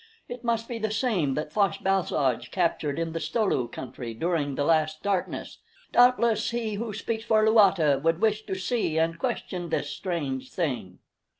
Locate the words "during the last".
4.15-5.03